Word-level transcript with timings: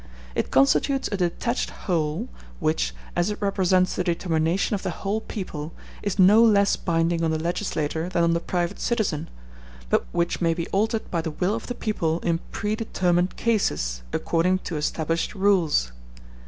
It 0.33 0.49
constitutes 0.49 1.09
a 1.11 1.17
detached 1.17 1.69
whole, 1.85 2.27
which, 2.59 2.95
as 3.15 3.29
it 3.29 3.39
represents 3.39 3.93
the 3.95 4.03
determination 4.03 4.73
of 4.73 4.81
the 4.81 4.89
whole 4.89 5.21
people, 5.21 5.73
is 6.01 6.17
no 6.17 6.41
less 6.43 6.75
binding 6.75 7.23
on 7.23 7.29
the 7.29 7.37
legislator 7.37 8.09
than 8.09 8.23
on 8.23 8.33
the 8.33 8.39
private 8.39 8.79
citizen, 8.79 9.29
but 9.91 10.07
which 10.11 10.41
may 10.41 10.55
be 10.55 10.67
altered 10.69 11.11
by 11.11 11.21
the 11.21 11.29
will 11.29 11.53
of 11.53 11.67
the 11.67 11.75
people 11.75 12.19
in 12.21 12.39
predetermined 12.51 13.35
cases, 13.37 14.01
according 14.11 14.57
to 14.65 14.75
established 14.75 15.35
rules. 15.35 15.91